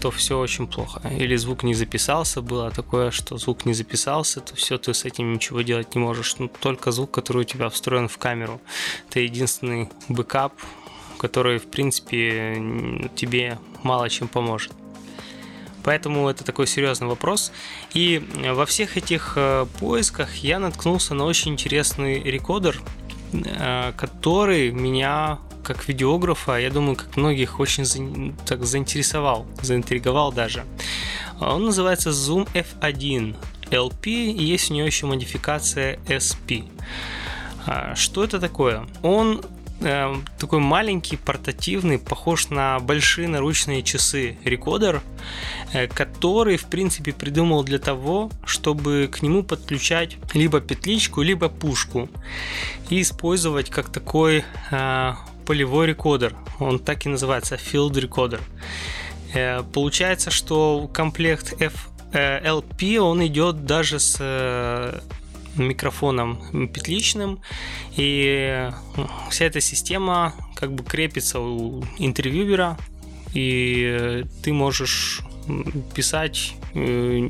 то 0.00 0.10
все 0.10 0.38
очень 0.38 0.66
плохо. 0.66 1.02
Или 1.08 1.36
звук 1.36 1.62
не 1.62 1.74
записался, 1.74 2.40
было 2.40 2.70
такое, 2.70 3.10
что 3.10 3.36
звук 3.36 3.66
не 3.66 3.74
записался, 3.74 4.40
то 4.40 4.54
все, 4.56 4.78
ты 4.78 4.94
с 4.94 5.04
этим 5.04 5.34
ничего 5.34 5.60
делать 5.60 5.94
не 5.94 6.00
можешь. 6.00 6.36
Ну, 6.38 6.48
только 6.48 6.90
звук, 6.90 7.10
который 7.10 7.42
у 7.42 7.44
тебя 7.44 7.68
встроен 7.68 8.08
в 8.08 8.16
камеру. 8.16 8.60
Это 9.08 9.20
единственный 9.20 9.90
бэкап, 10.08 10.54
который, 11.20 11.58
в 11.58 11.66
принципе, 11.66 13.10
тебе 13.14 13.58
мало 13.82 14.08
чем 14.08 14.26
поможет. 14.26 14.72
Поэтому 15.82 16.28
это 16.28 16.44
такой 16.44 16.66
серьезный 16.66 17.08
вопрос. 17.08 17.52
И 17.94 18.22
во 18.54 18.64
всех 18.64 18.96
этих 18.96 19.34
э, 19.36 19.66
поисках 19.78 20.36
я 20.36 20.58
наткнулся 20.58 21.14
на 21.14 21.24
очень 21.24 21.52
интересный 21.52 22.22
рекодер, 22.22 22.80
э, 23.32 23.92
который 23.96 24.70
меня 24.70 25.38
как 25.62 25.88
видеографа, 25.88 26.58
я 26.58 26.70
думаю, 26.70 26.96
как 26.96 27.16
многих 27.16 27.60
очень 27.60 28.34
так 28.46 28.64
заинтересовал, 28.64 29.46
заинтриговал 29.62 30.32
даже. 30.32 30.64
Он 31.38 31.66
называется 31.66 32.10
Zoom 32.10 32.48
F1 32.54 33.36
LP, 33.70 34.06
и 34.06 34.42
есть 34.42 34.70
у 34.70 34.74
него 34.74 34.86
еще 34.86 35.06
модификация 35.06 35.98
SP. 36.08 36.64
А, 37.66 37.94
что 37.94 38.24
это 38.24 38.40
такое? 38.40 38.86
Он 39.02 39.42
э, 39.80 40.14
такой 40.38 40.60
маленький, 40.60 41.16
портативный, 41.16 41.98
похож 41.98 42.48
на 42.48 42.78
большие 42.78 43.28
наручные 43.28 43.82
часы 43.82 44.36
рекодер, 44.44 45.02
э, 45.72 45.86
который, 45.88 46.56
в 46.56 46.66
принципе, 46.66 47.12
придумал 47.12 47.64
для 47.64 47.78
того, 47.78 48.30
чтобы 48.44 49.08
к 49.12 49.22
нему 49.22 49.42
подключать 49.42 50.16
либо 50.34 50.60
петличку, 50.60 51.22
либо 51.22 51.48
пушку 51.48 52.08
и 52.88 53.00
использовать 53.00 53.70
как 53.70 53.90
такой 53.90 54.44
э, 54.70 55.12
полевой 55.46 55.86
рекодер. 55.86 56.34
Он 56.58 56.78
так 56.78 57.06
и 57.06 57.08
называется, 57.08 57.56
Field 57.56 57.92
Recorder. 57.92 58.40
Э, 59.34 59.62
получается, 59.62 60.30
что 60.30 60.88
комплект 60.92 61.54
FLP, 62.12 62.98
он 62.98 63.26
идет 63.26 63.64
даже 63.64 63.98
с 63.98 65.02
микрофоном 65.60 66.68
петличным, 66.68 67.40
и 67.96 68.70
вся 69.30 69.44
эта 69.44 69.60
система 69.60 70.34
как 70.54 70.72
бы 70.72 70.84
крепится 70.84 71.40
у 71.40 71.84
интервьюера, 71.98 72.78
и 73.32 74.24
ты 74.42 74.52
можешь 74.52 75.22
писать 75.94 76.54
э, 76.74 77.28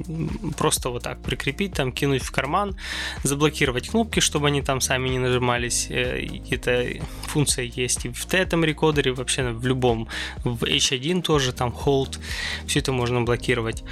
просто 0.56 0.90
вот 0.90 1.02
так 1.02 1.22
прикрепить, 1.22 1.74
там 1.74 1.92
кинуть 1.92 2.22
в 2.22 2.30
карман, 2.30 2.76
заблокировать 3.22 3.88
кнопки, 3.88 4.20
чтобы 4.20 4.48
они 4.48 4.62
там 4.62 4.80
сами 4.80 5.08
не 5.08 5.18
нажимались. 5.18 5.86
Э, 5.90 6.26
эта 6.50 6.86
функция 7.22 7.64
есть 7.64 8.04
и 8.04 8.08
в 8.08 8.34
этом 8.34 8.64
рекодере, 8.64 9.12
вообще 9.12 9.50
в 9.50 9.66
любом. 9.66 10.08
В 10.44 10.64
H1 10.64 11.22
тоже 11.22 11.52
там 11.52 11.70
hold, 11.70 12.18
все 12.66 12.80
это 12.80 12.92
можно 12.92 13.22
блокировать. 13.22 13.84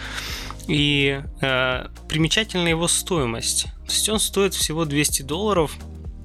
И 0.68 1.20
э, 1.40 1.86
примечательна 2.08 2.68
его 2.68 2.88
стоимость. 2.88 3.64
То 3.86 3.92
есть 3.92 4.08
он 4.08 4.20
стоит 4.20 4.54
всего 4.54 4.84
200 4.84 5.22
долларов, 5.22 5.76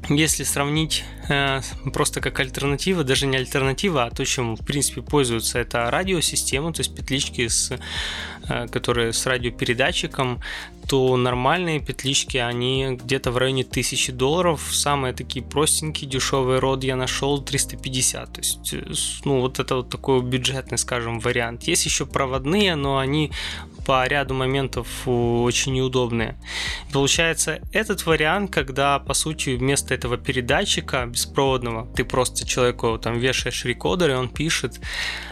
если 0.09 0.43
сравнить 0.43 1.05
э, 1.29 1.61
просто 1.93 2.19
как 2.19 2.39
альтернатива, 2.39 3.03
даже 3.03 3.25
не 3.25 3.37
альтернатива, 3.37 4.03
а 4.03 4.11
то, 4.11 4.25
чем 4.25 4.55
в 4.55 4.65
принципе 4.65 5.01
пользуются, 5.01 5.59
это 5.59 5.89
радиосистема, 5.89 6.73
то 6.73 6.81
есть 6.81 6.93
петлички, 6.93 7.47
с, 7.47 7.71
э, 8.49 8.67
которые 8.67 9.13
с 9.13 9.25
радиопередатчиком, 9.25 10.41
то 10.87 11.15
нормальные 11.15 11.79
петлички, 11.79 12.37
они 12.37 12.99
где-то 13.01 13.31
в 13.31 13.37
районе 13.37 13.63
1000 13.63 14.11
долларов. 14.11 14.61
Самые 14.73 15.13
такие 15.13 15.43
простенькие, 15.43 16.09
дешевые 16.09 16.59
род 16.59 16.83
я 16.83 16.97
нашел 16.97 17.41
350. 17.41 18.33
То 18.33 18.41
есть, 18.41 18.73
э, 18.73 18.83
ну, 19.23 19.39
вот 19.39 19.59
это 19.59 19.77
вот 19.77 19.89
такой 19.89 20.21
бюджетный, 20.21 20.77
скажем, 20.77 21.19
вариант. 21.19 21.63
Есть 21.63 21.85
еще 21.85 22.05
проводные, 22.05 22.75
но 22.75 22.97
они 22.97 23.31
по 23.85 24.05
ряду 24.07 24.33
моментов 24.33 24.87
очень 25.05 25.73
неудобные. 25.73 26.35
Получается, 26.91 27.59
этот 27.71 28.05
вариант, 28.05 28.51
когда, 28.51 28.99
по 28.99 29.13
сути, 29.13 29.51
вместо 29.55 29.93
этого 29.93 30.17
передатчика 30.17 31.05
беспроводного, 31.05 31.87
ты 31.95 32.03
просто 32.03 32.47
человеку 32.47 32.97
там 32.97 33.19
вешаешь 33.19 33.65
рекодер, 33.65 34.11
и 34.11 34.13
он 34.13 34.29
пишет, 34.29 34.79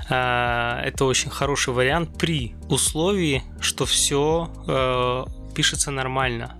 э, 0.09 0.81
это 0.83 1.05
очень 1.05 1.29
хороший 1.29 1.73
вариант 1.73 2.17
при 2.17 2.55
условии, 2.69 3.43
что 3.59 3.85
все 3.85 4.49
э, 4.67 5.25
пишется 5.53 5.91
нормально. 5.91 6.57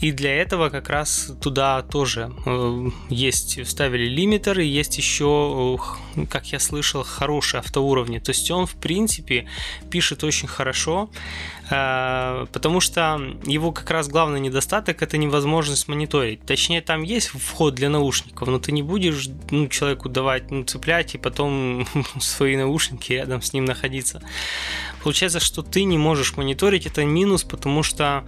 И 0.00 0.12
для 0.12 0.34
этого 0.34 0.70
как 0.70 0.88
раз 0.88 1.32
туда 1.40 1.82
тоже 1.82 2.32
э, 2.46 2.88
есть, 3.08 3.60
вставили 3.66 4.06
лимитер, 4.06 4.60
и 4.60 4.66
есть 4.66 4.98
еще, 4.98 5.78
как 6.30 6.52
я 6.52 6.58
слышал, 6.58 7.02
хорошие 7.02 7.60
автоуровни. 7.60 8.18
То 8.18 8.30
есть 8.30 8.50
он, 8.50 8.66
в 8.66 8.74
принципе, 8.74 9.46
пишет 9.90 10.24
очень 10.24 10.48
хорошо, 10.48 11.10
э, 11.70 12.46
потому 12.52 12.80
что 12.80 13.20
его 13.44 13.72
как 13.72 13.90
раз 13.90 14.08
главный 14.08 14.40
недостаток 14.40 15.02
это 15.02 15.18
невозможность 15.18 15.88
мониторить. 15.88 16.44
Точнее, 16.46 16.80
там 16.80 17.02
есть 17.02 17.28
вход 17.28 17.74
для 17.74 17.90
наушников, 17.90 18.48
но 18.48 18.58
ты 18.58 18.72
не 18.72 18.82
будешь 18.82 19.28
ну, 19.50 19.68
человеку 19.68 20.08
давать 20.08 20.50
ну, 20.50 20.64
цеплять 20.64 21.14
и 21.14 21.18
потом 21.18 21.86
свои 22.20 22.56
наушники 22.56 23.12
рядом 23.12 23.42
с 23.42 23.52
ним 23.52 23.64
находиться. 23.64 24.22
Получается, 25.02 25.40
что 25.40 25.62
ты 25.62 25.84
не 25.84 25.98
можешь 25.98 26.36
мониторить, 26.36 26.86
это 26.86 27.04
минус, 27.04 27.44
потому 27.44 27.82
что 27.82 28.24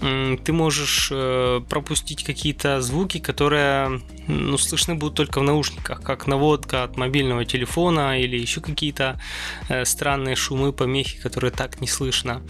ты 0.00 0.52
можешь 0.52 1.08
э, 1.10 1.60
пропустить 1.68 2.24
какие-то 2.24 2.80
звуки, 2.80 3.18
которые 3.18 4.00
ну, 4.26 4.58
слышны 4.58 4.94
будут 4.94 5.14
только 5.14 5.40
в 5.40 5.42
наушниках, 5.42 6.02
как 6.02 6.26
наводка 6.26 6.84
от 6.84 6.96
мобильного 6.96 7.44
телефона 7.44 8.20
или 8.20 8.38
еще 8.38 8.60
какие-то 8.60 9.20
э, 9.68 9.84
странные 9.84 10.36
шумы, 10.36 10.72
помехи, 10.72 11.20
которые 11.20 11.50
так 11.50 11.80
не 11.80 11.88
слышно. 11.88 12.42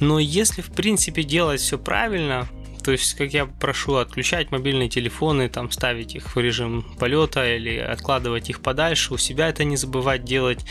Но 0.00 0.18
если, 0.18 0.60
в 0.62 0.70
принципе, 0.70 1.22
делать 1.22 1.60
все 1.60 1.78
правильно, 1.78 2.48
то 2.84 2.92
есть, 2.92 3.14
как 3.14 3.32
я 3.34 3.46
прошу, 3.46 3.96
отключать 3.96 4.50
мобильные 4.50 4.88
телефоны, 4.88 5.48
там, 5.48 5.70
ставить 5.70 6.14
их 6.14 6.34
в 6.34 6.38
режим 6.38 6.84
полета 6.98 7.56
или 7.56 7.76
откладывать 7.76 8.48
их 8.50 8.60
подальше, 8.60 9.14
у 9.14 9.18
себя 9.18 9.48
это 9.48 9.64
не 9.64 9.76
забывать 9.76 10.24
делать 10.24 10.64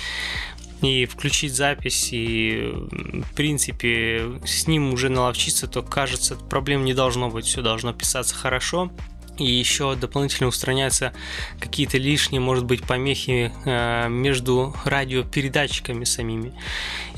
и 0.81 1.05
включить 1.05 1.53
запись, 1.53 2.09
и 2.11 2.71
в 2.71 3.35
принципе 3.35 4.39
с 4.45 4.67
ним 4.67 4.93
уже 4.93 5.09
наловчиться, 5.09 5.67
то 5.67 5.81
кажется, 5.81 6.35
проблем 6.35 6.85
не 6.85 6.93
должно 6.93 7.29
быть, 7.29 7.45
все 7.45 7.61
должно 7.61 7.93
писаться 7.93 8.35
хорошо 8.35 8.91
и 9.37 9.45
еще 9.45 9.95
дополнительно 9.95 10.47
устраняются 10.47 11.13
какие-то 11.59 11.97
лишние, 11.97 12.41
может 12.41 12.65
быть, 12.65 12.83
помехи 12.83 13.51
э, 13.65 14.09
между 14.09 14.75
радиопередатчиками 14.85 16.03
самими. 16.03 16.53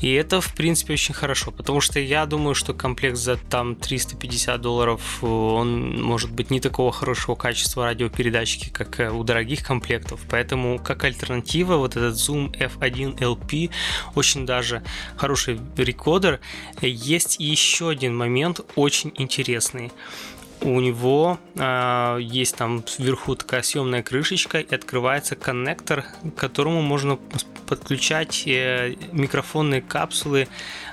И 0.00 0.12
это, 0.12 0.40
в 0.40 0.54
принципе, 0.54 0.94
очень 0.94 1.14
хорошо, 1.14 1.50
потому 1.50 1.80
что 1.80 2.00
я 2.00 2.26
думаю, 2.26 2.54
что 2.54 2.74
комплект 2.74 3.16
за 3.16 3.36
там 3.36 3.76
350 3.76 4.60
долларов, 4.60 5.22
он 5.22 6.02
может 6.02 6.30
быть 6.32 6.50
не 6.50 6.60
такого 6.60 6.92
хорошего 6.92 7.34
качества 7.34 7.84
радиопередатчики, 7.84 8.70
как 8.70 9.00
э, 9.00 9.10
у 9.10 9.24
дорогих 9.24 9.62
комплектов. 9.62 10.20
Поэтому, 10.28 10.78
как 10.78 11.04
альтернатива, 11.04 11.76
вот 11.76 11.96
этот 11.96 12.14
Zoom 12.14 12.52
F1 12.58 13.18
LP 13.18 13.70
очень 14.14 14.46
даже 14.46 14.82
хороший 15.16 15.60
рекодер. 15.76 16.40
Есть 16.80 17.36
еще 17.38 17.90
один 17.90 18.16
момент 18.16 18.60
очень 18.76 19.12
интересный 19.16 19.92
у 20.62 20.80
него 20.80 21.38
э, 21.56 22.18
есть 22.20 22.56
там 22.56 22.84
вверху 22.98 23.34
такая 23.34 23.62
съемная 23.62 24.02
крышечка 24.02 24.60
и 24.60 24.74
открывается 24.74 25.36
коннектор, 25.36 26.02
к 26.02 26.38
которому 26.38 26.82
можно 26.82 27.18
подключать 27.66 28.44
э, 28.46 28.94
микрофонные 29.12 29.80
капсулы 29.80 30.48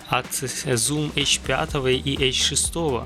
от 0.07 0.27
Zoom 0.27 1.13
H5 1.13 1.93
и 1.93 2.15
H6. 2.29 3.05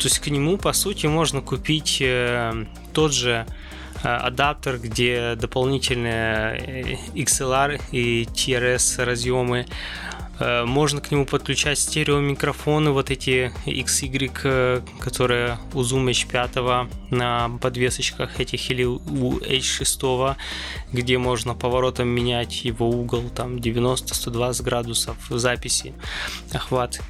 То 0.00 0.06
есть 0.06 0.18
к 0.18 0.28
нему, 0.28 0.56
по 0.56 0.72
сути, 0.72 1.06
можно 1.06 1.40
купить 1.40 1.98
э, 2.00 2.64
тот 2.92 3.12
же 3.12 3.46
э, 4.02 4.08
адаптер, 4.08 4.78
где 4.78 5.34
дополнительные 5.36 6.56
э, 6.56 6.96
XLR 7.14 7.80
и 7.92 8.24
TRS 8.24 9.04
разъемы, 9.04 9.66
можно 10.40 11.00
к 11.00 11.10
нему 11.10 11.26
подключать 11.26 11.78
стереомикрофоны, 11.78 12.90
вот 12.90 13.10
эти 13.10 13.52
XY, 13.66 14.30
э, 14.44 14.80
которые 14.98 15.58
у 15.74 15.80
Zoom 15.80 16.10
H5 16.10 16.88
на 17.10 17.50
подвесочках 17.60 18.40
этих 18.40 18.70
или 18.70 18.84
у 18.84 19.38
H6, 19.38 20.36
где 20.92 21.18
можно 21.18 21.54
поворотом 21.54 22.08
менять 22.08 22.64
его 22.64 22.88
угол 22.88 23.24
там 23.34 23.56
90-120 23.56 24.62
градусов 24.62 25.16
в 25.28 25.38
записи, 25.38 25.94
охват. 26.52 27.00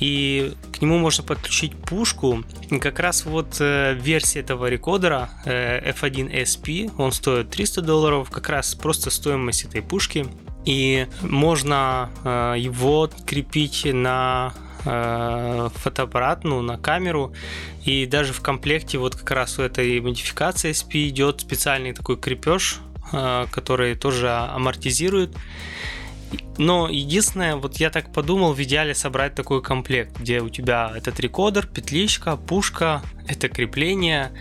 И 0.00 0.52
к 0.72 0.82
нему 0.82 0.98
можно 0.98 1.24
подключить 1.24 1.72
пушку. 1.76 2.44
И 2.70 2.78
как 2.78 2.98
раз 2.98 3.24
вот 3.24 3.56
э, 3.60 3.94
версия 3.94 4.40
этого 4.40 4.66
рекордера 4.66 5.30
F1SP, 5.46 6.92
он 6.98 7.12
стоит 7.12 7.50
300 7.50 7.82
долларов, 7.82 8.30
как 8.30 8.48
раз 8.48 8.74
просто 8.74 9.10
стоимость 9.10 9.64
этой 9.64 9.82
пушки 9.82 10.26
и 10.64 11.06
можно 11.22 12.10
э, 12.24 12.54
его 12.58 13.10
крепить 13.26 13.84
на 13.84 14.54
э, 14.84 15.68
фотоаппарат, 15.74 16.44
ну, 16.44 16.62
на 16.62 16.78
камеру. 16.78 17.34
И 17.84 18.06
даже 18.06 18.32
в 18.32 18.40
комплекте 18.40 18.98
вот 18.98 19.14
как 19.14 19.30
раз 19.30 19.58
у 19.58 19.62
этой 19.62 20.00
модификации 20.00 20.70
SP 20.72 21.08
идет 21.08 21.40
специальный 21.40 21.92
такой 21.92 22.16
крепеж, 22.16 22.80
э, 23.12 23.46
который 23.50 23.94
тоже 23.94 24.30
амортизирует. 24.30 25.36
Но 26.56 26.88
единственное, 26.88 27.56
вот 27.56 27.76
я 27.76 27.90
так 27.90 28.12
подумал, 28.12 28.54
в 28.54 28.62
идеале 28.62 28.94
собрать 28.94 29.34
такой 29.34 29.62
комплект, 29.62 30.18
где 30.18 30.40
у 30.40 30.48
тебя 30.48 30.92
этот 30.94 31.18
рекодер, 31.20 31.66
петличка, 31.66 32.36
пушка, 32.36 33.02
это 33.26 33.48
крепление, 33.48 34.32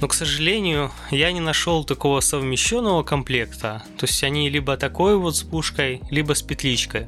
но, 0.00 0.08
к 0.08 0.14
сожалению, 0.14 0.90
я 1.10 1.32
не 1.32 1.40
нашел 1.40 1.84
такого 1.84 2.20
совмещенного 2.20 3.02
комплекта. 3.02 3.82
То 3.98 4.06
есть 4.06 4.22
они 4.22 4.50
либо 4.50 4.76
такой 4.76 5.16
вот 5.16 5.36
с 5.36 5.42
пушкой, 5.42 6.02
либо 6.10 6.34
с 6.34 6.42
петличкой. 6.42 7.06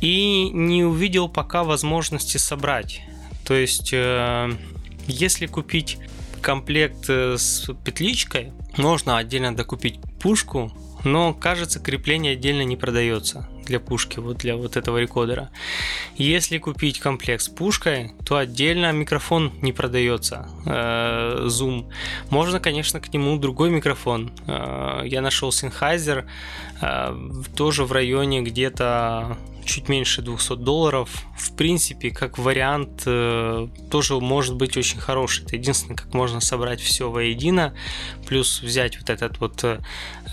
И 0.00 0.50
не 0.50 0.84
увидел 0.84 1.28
пока 1.28 1.64
возможности 1.64 2.36
собрать. 2.36 3.00
То 3.44 3.54
есть, 3.54 3.90
э, 3.92 4.52
если 5.06 5.46
купить 5.46 5.98
комплект 6.40 7.06
э, 7.08 7.36
с 7.36 7.68
петличкой, 7.84 8.52
можно 8.76 9.18
отдельно 9.18 9.54
докупить 9.56 9.98
пушку, 10.20 10.72
но 11.04 11.34
кажется 11.34 11.80
крепление 11.80 12.34
отдельно 12.34 12.62
не 12.62 12.76
продается 12.76 13.48
для 13.66 13.80
пушки, 13.80 14.18
вот 14.18 14.38
для 14.38 14.56
вот 14.56 14.76
этого 14.76 14.98
рекодера. 14.98 15.50
Если 16.16 16.58
купить 16.58 17.00
комплект 17.00 17.42
с 17.42 17.48
пушкой, 17.48 18.12
то 18.24 18.36
отдельно 18.36 18.92
микрофон 18.92 19.52
не 19.62 19.72
продается, 19.72 20.48
э, 20.66 21.46
Zoom. 21.46 21.90
Можно, 22.30 22.60
конечно, 22.60 23.00
к 23.00 23.12
нему 23.12 23.36
другой 23.38 23.70
микрофон. 23.70 24.30
Э, 24.46 25.02
я 25.04 25.20
нашел 25.20 25.50
Sennheiser, 25.50 26.24
э, 26.80 27.16
тоже 27.56 27.84
в 27.84 27.92
районе 27.92 28.42
где-то 28.42 29.36
чуть 29.68 29.88
меньше 29.88 30.22
200 30.22 30.56
долларов. 30.56 31.10
В 31.36 31.52
принципе, 31.52 32.10
как 32.10 32.38
вариант, 32.38 33.02
э, 33.06 33.68
тоже 33.90 34.18
может 34.18 34.56
быть 34.56 34.76
очень 34.76 34.98
хороший. 34.98 35.44
Это 35.44 35.56
единственное, 35.56 35.96
как 35.96 36.14
можно 36.14 36.40
собрать 36.40 36.80
все 36.80 37.10
воедино, 37.10 37.74
плюс 38.26 38.62
взять 38.62 38.98
вот 38.98 39.10
этот 39.10 39.38
вот 39.40 39.62
э, 39.64 39.78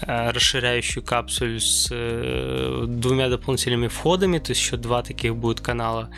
расширяющую 0.07 1.03
капсулю 1.03 1.59
с 1.59 1.89
э, 1.91 2.85
двумя 3.15 3.29
дополнительными 3.29 3.87
входами, 3.87 4.39
то 4.39 4.51
есть 4.51 4.61
еще 4.61 4.75
два 4.75 5.01
таких 5.01 5.35
будет 5.35 5.61
канала, 5.61 6.09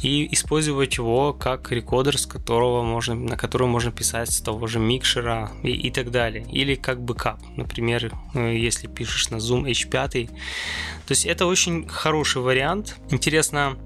и 0.00 0.32
использовать 0.32 0.96
его 0.96 1.32
как 1.32 1.72
рекодер, 1.72 2.16
с 2.18 2.26
которого 2.26 2.82
можно, 2.82 3.16
на 3.16 3.36
который 3.36 3.66
можно 3.66 3.90
писать 3.90 4.30
с 4.30 4.40
того 4.40 4.68
же 4.68 4.78
микшера 4.78 5.50
и, 5.64 5.70
и 5.70 5.90
так 5.90 6.12
далее. 6.12 6.46
Или 6.52 6.76
как 6.76 7.00
бэкап, 7.00 7.40
например, 7.56 8.12
если 8.34 8.86
пишешь 8.86 9.30
на 9.30 9.36
Zoom 9.36 9.64
H5. 9.64 10.28
То 10.28 11.12
есть 11.12 11.26
это 11.26 11.46
очень 11.46 11.88
хороший 11.88 12.42
вариант. 12.42 12.96
Интересно, 13.10 13.76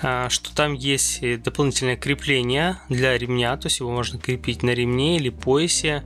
а, 0.00 0.28
что 0.28 0.54
там 0.54 0.74
есть 0.74 1.20
дополнительное 1.42 1.96
крепление 1.96 2.78
для 2.88 3.18
ремня, 3.18 3.56
то 3.56 3.66
есть 3.66 3.80
его 3.80 3.90
можно 3.90 4.20
крепить 4.20 4.62
на 4.62 4.70
ремне 4.70 5.16
или 5.16 5.30
поясе. 5.30 6.04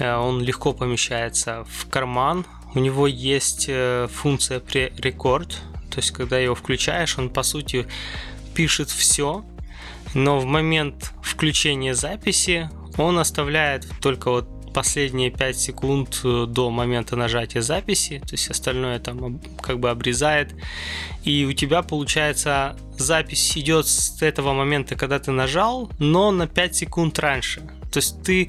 А, 0.00 0.20
он 0.20 0.42
легко 0.42 0.72
помещается 0.72 1.66
в 1.68 1.90
карман. 1.90 2.46
У 2.76 2.78
него 2.78 3.06
есть 3.06 3.64
э, 3.68 4.06
функция 4.12 4.60
pre-record, 4.60 5.48
то 5.90 5.96
есть 5.96 6.10
когда 6.10 6.38
его 6.38 6.54
включаешь, 6.54 7.16
он 7.16 7.30
по 7.30 7.42
сути 7.42 7.86
пишет 8.54 8.90
все, 8.90 9.46
но 10.12 10.38
в 10.38 10.44
момент 10.44 11.14
включения 11.22 11.94
записи 11.94 12.68
он 12.98 13.18
оставляет 13.18 13.86
только 14.02 14.30
вот 14.30 14.74
последние 14.74 15.30
5 15.30 15.58
секунд 15.58 16.20
э, 16.22 16.44
до 16.46 16.68
момента 16.68 17.16
нажатия 17.16 17.62
записи, 17.62 18.18
то 18.18 18.32
есть 18.32 18.50
остальное 18.50 18.98
там 18.98 19.40
как 19.62 19.80
бы 19.80 19.88
обрезает, 19.88 20.54
и 21.24 21.46
у 21.46 21.54
тебя 21.54 21.80
получается 21.80 22.76
запись 22.98 23.56
идет 23.56 23.86
с 23.86 24.20
этого 24.20 24.52
момента, 24.52 24.96
когда 24.96 25.18
ты 25.18 25.30
нажал, 25.30 25.90
но 25.98 26.30
на 26.30 26.46
5 26.46 26.76
секунд 26.76 27.18
раньше. 27.20 27.62
То 27.90 27.98
есть 27.98 28.22
ты 28.22 28.48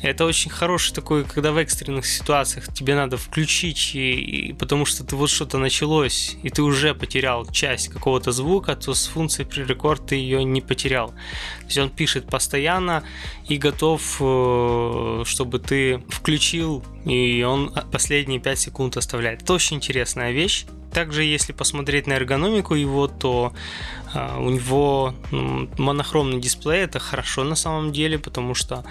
это 0.00 0.26
очень 0.26 0.50
хороший 0.50 0.94
такой, 0.94 1.24
когда 1.24 1.50
в 1.50 1.56
экстренных 1.56 2.06
ситуациях 2.06 2.72
тебе 2.72 2.94
надо 2.94 3.16
включить, 3.16 3.94
и, 3.94 4.12
и, 4.12 4.52
потому 4.52 4.84
что 4.84 5.02
ты 5.02 5.16
вот 5.16 5.28
что-то 5.28 5.58
началось, 5.58 6.36
и 6.42 6.50
ты 6.50 6.62
уже 6.62 6.94
потерял 6.94 7.44
часть 7.46 7.88
какого-то 7.88 8.30
звука, 8.30 8.76
то 8.76 8.94
с 8.94 9.08
функцией 9.08 9.48
пререкорд 9.48 10.06
ты 10.06 10.14
ее 10.14 10.44
не 10.44 10.60
потерял. 10.60 11.08
То 11.08 11.64
есть 11.66 11.78
он 11.78 11.90
пишет 11.90 12.28
постоянно 12.28 13.02
и 13.48 13.56
готов, 13.56 14.18
э, 14.20 15.24
чтобы 15.26 15.58
ты 15.58 15.98
включил, 16.10 16.84
и 17.04 17.42
он 17.42 17.74
последние 17.90 18.38
5 18.38 18.58
секунд 18.58 18.96
оставляет. 18.96 19.42
Это 19.42 19.54
очень 19.54 19.78
интересная 19.78 20.30
вещь. 20.30 20.64
Также, 20.98 21.22
если 21.22 21.52
посмотреть 21.52 22.08
на 22.08 22.14
эргономику 22.14 22.74
его, 22.74 23.06
то 23.06 23.52
э, 24.14 24.36
у 24.36 24.50
него 24.50 25.14
ну, 25.30 25.70
монохромный 25.78 26.40
дисплей, 26.40 26.80
это 26.80 26.98
хорошо 26.98 27.44
на 27.44 27.54
самом 27.54 27.92
деле, 27.92 28.18
потому 28.18 28.56
что 28.56 28.84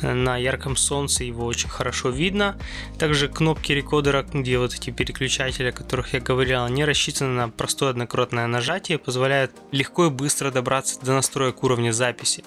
э, 0.00 0.12
на 0.12 0.36
ярком 0.36 0.74
солнце 0.74 1.22
его 1.22 1.46
очень 1.46 1.68
хорошо 1.68 2.08
видно. 2.10 2.56
Также 2.98 3.28
кнопки 3.28 3.70
рекодера, 3.70 4.24
где 4.24 4.58
вот 4.58 4.74
эти 4.74 4.90
переключатели, 4.90 5.68
о 5.68 5.72
которых 5.72 6.14
я 6.14 6.20
говорил, 6.20 6.64
они 6.64 6.84
рассчитаны 6.84 7.30
на 7.30 7.48
простое 7.48 7.90
однократное 7.90 8.48
нажатие, 8.48 8.98
позволяют 8.98 9.52
легко 9.70 10.06
и 10.06 10.10
быстро 10.10 10.50
добраться 10.50 10.98
до 11.00 11.12
настроек 11.12 11.62
уровня 11.62 11.92
записи. 11.92 12.42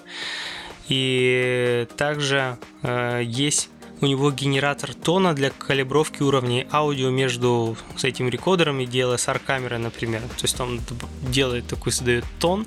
И 0.88 1.88
также 1.96 2.58
э, 2.82 3.22
есть 3.24 3.70
у 4.00 4.06
него 4.06 4.30
генератор 4.30 4.94
тона 4.94 5.34
для 5.34 5.50
калибровки 5.50 6.22
уровней 6.22 6.66
аудио 6.70 7.10
между 7.10 7.76
с 7.96 8.04
этим 8.04 8.28
рекодером 8.28 8.80
и 8.80 8.86
DLSR 8.86 9.40
камерой, 9.44 9.78
например. 9.78 10.20
То 10.22 10.42
есть 10.42 10.60
он 10.60 10.80
делает 11.22 11.66
такой, 11.66 11.92
создает 11.92 12.24
тон, 12.38 12.66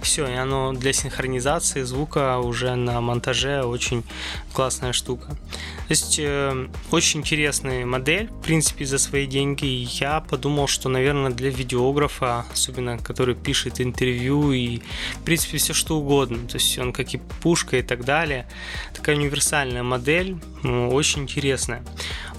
все, 0.00 0.26
и 0.26 0.34
оно 0.34 0.72
для 0.72 0.92
синхронизации 0.92 1.82
звука 1.82 2.38
уже 2.38 2.74
на 2.74 3.00
монтаже 3.00 3.62
очень 3.62 4.04
классная 4.52 4.92
штука. 4.92 5.28
То 5.28 5.90
есть 5.90 6.18
э, 6.18 6.68
очень 6.90 7.20
интересная 7.20 7.84
модель, 7.84 8.28
в 8.28 8.42
принципе, 8.42 8.86
за 8.86 8.98
свои 8.98 9.26
деньги. 9.26 9.66
Я 10.00 10.20
подумал, 10.20 10.66
что, 10.68 10.88
наверное, 10.88 11.30
для 11.30 11.50
видеографа, 11.50 12.46
особенно 12.52 12.96
который 12.98 13.34
пишет 13.34 13.80
интервью 13.80 14.52
и, 14.52 14.78
в 15.16 15.24
принципе, 15.24 15.58
все 15.58 15.74
что 15.74 15.98
угодно. 15.98 16.46
То 16.48 16.56
есть 16.56 16.78
он 16.78 16.92
как 16.92 17.14
и 17.14 17.20
пушка 17.42 17.78
и 17.78 17.82
так 17.82 18.04
далее. 18.04 18.48
Такая 18.94 19.16
универсальная 19.16 19.82
модель, 19.82 20.36
очень 20.70 21.22
интересная. 21.22 21.82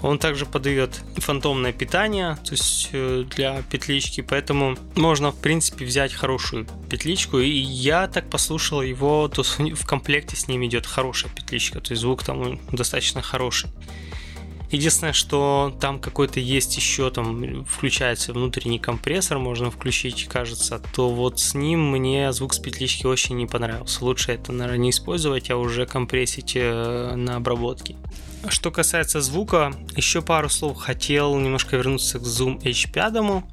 Он 0.02 0.18
также 0.18 0.46
подает 0.46 1.00
фантомное 1.16 1.72
питание, 1.72 2.36
то 2.44 2.52
есть 2.52 2.90
э, 2.92 3.24
для 3.28 3.62
петлички, 3.62 4.20
поэтому 4.20 4.76
можно, 4.96 5.30
в 5.30 5.36
принципе, 5.36 5.84
взять 5.84 6.12
хорошую 6.12 6.66
петличку. 6.90 7.38
И 7.38 7.48
я 7.48 8.08
так 8.08 8.28
послушал 8.28 8.82
его, 8.82 9.28
то 9.28 9.42
в 9.74 9.86
комплекте 9.86 10.36
с 10.36 10.48
ним 10.48 10.64
идет 10.64 10.86
хорошая 10.86 11.32
петличка, 11.32 11.80
то 11.80 11.92
есть 11.92 12.02
звук 12.02 12.22
там 12.24 12.58
достаточно 12.72 13.22
хороший. 13.22 13.70
Единственное, 14.72 15.12
что 15.12 15.76
там 15.80 16.00
какой-то 16.00 16.40
есть 16.40 16.74
еще, 16.76 17.10
там 17.10 17.66
включается 17.66 18.32
внутренний 18.32 18.78
компрессор, 18.78 19.38
можно 19.38 19.70
включить, 19.70 20.24
кажется, 20.28 20.80
то 20.94 21.10
вот 21.10 21.38
с 21.40 21.52
ним 21.52 21.90
мне 21.90 22.32
звук 22.32 22.54
с 22.54 22.58
петлички 22.58 23.04
очень 23.04 23.36
не 23.36 23.46
понравился. 23.46 24.02
Лучше 24.02 24.32
это, 24.32 24.50
наверное, 24.50 24.78
не 24.78 24.90
использовать, 24.90 25.50
а 25.50 25.58
уже 25.58 25.84
компрессить 25.84 26.52
э, 26.56 27.14
на 27.14 27.36
обработке. 27.36 27.96
Что 28.48 28.70
касается 28.70 29.20
звука, 29.20 29.74
еще 29.94 30.22
пару 30.22 30.48
слов 30.48 30.78
хотел 30.78 31.38
немножко 31.38 31.76
вернуться 31.76 32.18
к 32.18 32.22
Zoom 32.22 32.58
H5. 32.62 33.44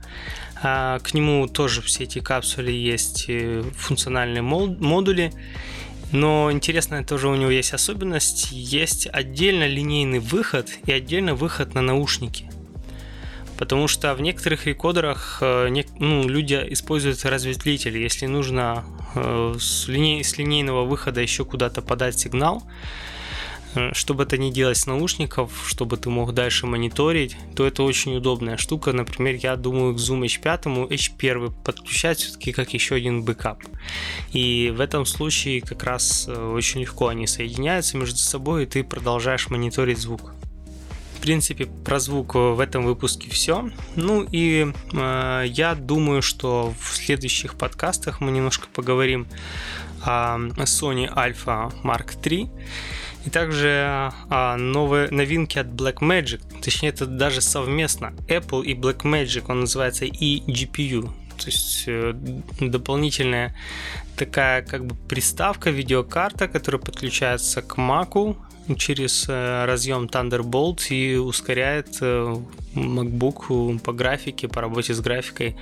А, 0.64 1.00
к 1.00 1.14
нему 1.14 1.48
тоже 1.48 1.82
все 1.82 2.06
эти 2.06 2.20
капсулы 2.20 2.72
есть 2.72 3.26
э, 3.28 3.64
функциональные 3.76 4.42
модули. 4.42 5.34
Но 6.12 6.52
интересная 6.52 7.04
тоже 7.04 7.28
у 7.28 7.36
него 7.36 7.52
есть 7.52 7.74
особенность. 7.74 8.52
Есть 8.52 9.08
отдельно 9.12 9.68
линейный 9.68 10.20
выход 10.20 10.70
и 10.86 10.92
отдельно 10.92 11.36
выход 11.36 11.76
на 11.76 11.82
наушники. 11.82 12.50
Потому 13.58 13.88
что 13.88 14.16
в 14.16 14.22
некоторых 14.22 14.66
рекодерах 14.66 15.40
э, 15.42 15.70
ну, 16.00 16.28
люди 16.28 16.66
используют 16.70 17.24
разветвитель. 17.26 17.98
Если 17.98 18.26
нужно 18.26 18.86
э, 19.16 19.56
с, 19.60 19.88
линей, 19.88 20.24
с 20.24 20.38
линейного 20.38 20.86
выхода 20.86 21.22
еще 21.22 21.44
куда-то 21.44 21.82
подать 21.82 22.18
сигнал, 22.18 22.64
Э, 23.76 23.94
чтобы 23.94 24.24
это 24.24 24.38
не 24.38 24.52
делать 24.52 24.78
с 24.78 24.88
наушников, 24.88 25.52
чтобы 25.68 25.98
ты 25.98 26.10
мог 26.10 26.34
дальше 26.34 26.66
мониторить, 26.66 27.38
то 27.56 27.66
это 27.66 27.84
очень 27.84 28.16
удобная 28.16 28.58
штука. 28.58 28.94
Например, 28.94 29.36
я 29.36 29.56
думаю, 29.56 29.94
к 29.94 29.98
Zoom 29.98 30.22
H5 30.24 30.90
H1 30.90 31.54
подключать 31.64 32.20
все-таки 32.20 32.52
как 32.52 32.74
еще 32.74 32.96
один 32.96 33.24
бэкап. 33.24 33.64
И 34.32 34.74
в 34.76 34.82
этом 34.82 35.06
случае 35.06 35.62
как 35.62 35.84
раз 35.84 36.26
э, 36.28 36.52
очень 36.52 36.82
легко 36.82 37.08
они 37.08 37.28
соединяются 37.28 37.98
между 37.98 38.18
собой, 38.18 38.64
и 38.64 38.66
ты 38.66 38.84
продолжаешь 38.84 39.50
мониторить 39.50 40.00
звук. 40.00 40.34
В 41.18 41.22
принципе, 41.22 41.66
про 41.66 42.00
звук 42.00 42.36
в 42.36 42.62
этом 42.62 42.86
выпуске 42.86 43.30
все. 43.30 43.70
Ну 43.96 44.26
и 44.32 44.72
э, 44.94 45.44
я 45.48 45.76
думаю, 45.76 46.22
что 46.22 46.74
в 46.80 46.96
следующих 46.96 47.56
подкастах 47.56 48.22
мы 48.22 48.32
немножко 48.32 48.68
поговорим 48.74 49.28
о 50.02 50.38
Sony 50.64 51.14
Alpha 51.14 51.74
Mark 51.84 52.18
III 52.24 52.50
и 53.26 53.30
также 53.30 54.12
а, 54.30 54.58
новые 54.58 55.10
новинки 55.10 55.58
от 55.58 55.68
Blackmagic, 55.68 56.62
точнее 56.62 56.90
это 56.90 57.06
даже 57.06 57.42
совместно. 57.42 58.14
Apple 58.28 58.64
и 58.64 58.74
Blackmagic, 58.74 59.46
он 59.48 59.62
называется 59.62 60.06
eGPU, 60.06 61.12
то 61.38 61.46
есть 61.46 61.84
э, 61.88 62.14
дополнительная 62.60 63.56
такая 64.16 64.62
как 64.62 64.86
бы 64.86 64.96
приставка, 65.08 65.70
видеокарта, 65.70 66.48
которая 66.48 66.82
подключается 66.82 67.62
к 67.62 67.78
Mac 67.78 68.36
через 68.78 69.26
э, 69.28 69.66
разъем 69.66 70.06
Thunderbolt 70.06 70.90
и 70.90 71.18
ускоряет 71.18 71.98
э, 72.02 72.36
MacBook 72.76 73.80
по 73.80 73.94
графике, 73.94 74.48
по 74.48 74.62
работе 74.62 74.94
с 74.94 75.00
графикой 75.00 75.56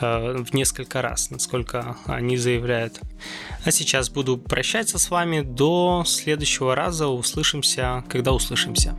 в 0.00 0.54
несколько 0.54 1.02
раз, 1.02 1.28
насколько 1.28 1.94
они 2.06 2.38
заявляют. 2.38 2.98
А 3.66 3.70
сейчас 3.70 4.08
буду 4.08 4.38
прощаться 4.38 4.98
с 4.98 5.10
вами 5.10 5.42
до 5.42 6.04
следующего 6.06 6.74
раза. 6.74 7.06
Услышимся, 7.08 8.02
когда 8.08 8.32
услышимся. 8.32 8.96